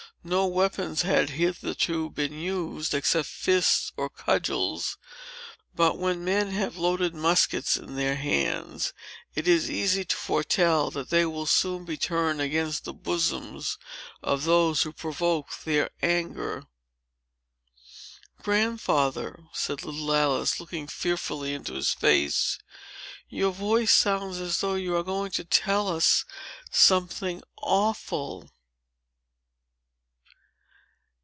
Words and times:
No 0.23 0.45
weapons 0.45 1.01
had 1.01 1.31
hitherto 1.31 2.11
been 2.11 2.33
used, 2.39 2.93
except 2.93 3.27
fists 3.27 3.91
or 3.97 4.07
cudgels. 4.07 4.99
But, 5.75 5.97
when 5.97 6.23
men 6.23 6.51
have 6.51 6.77
loaded 6.77 7.15
muskets 7.15 7.75
in 7.75 7.95
their 7.95 8.17
hands, 8.17 8.93
it 9.33 9.47
is 9.47 9.67
easy 9.67 10.05
to 10.05 10.15
foretell, 10.15 10.91
that 10.91 11.09
they 11.09 11.25
will 11.25 11.47
soon 11.47 11.85
be 11.85 11.97
turned 11.97 12.39
against 12.39 12.83
the 12.83 12.93
bosoms 12.93 13.79
of 14.21 14.43
those 14.43 14.83
who 14.83 14.93
provoke 14.93 15.61
their 15.63 15.89
anger." 16.03 16.67
"Grandfather," 18.43 19.45
said 19.53 19.81
little 19.83 20.13
Alice, 20.13 20.59
looking 20.59 20.85
fearfully 20.85 21.55
into 21.55 21.73
his 21.73 21.95
face, 21.95 22.59
"your 23.27 23.51
voice 23.51 23.91
sounds 23.91 24.37
as 24.39 24.59
though 24.61 24.75
you 24.75 24.91
were 24.91 25.01
going 25.03 25.31
to 25.31 25.43
tell 25.43 25.87
us 25.87 26.25
something 26.69 27.41
awful!" 27.57 28.51